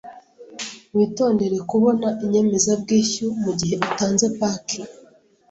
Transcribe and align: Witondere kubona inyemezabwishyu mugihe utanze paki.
Witondere 0.95 1.57
kubona 1.69 2.07
inyemezabwishyu 2.23 3.25
mugihe 3.43 3.75
utanze 3.89 4.27
paki. 4.39 4.79